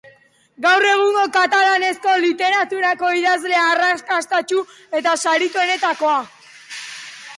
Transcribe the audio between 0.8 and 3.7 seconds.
egungo katalanezko literaturako idazle